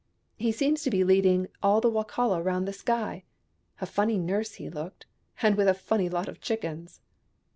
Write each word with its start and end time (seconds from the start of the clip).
"He 0.35 0.51
seems 0.51 0.81
to 0.81 0.89
be 0.89 1.03
leading 1.03 1.45
all 1.61 1.79
the 1.79 1.91
Wokala 1.91 2.43
round 2.43 2.67
the 2.67 2.73
sky. 2.73 3.23
A 3.79 3.85
funny 3.85 4.17
nurse 4.17 4.53
he 4.53 4.67
looked, 4.67 5.05
and 5.43 5.55
with 5.55 5.67
a 5.67 5.75
funny 5.75 6.09
lot 6.09 6.27
of 6.27 6.41
chickens 6.41 7.01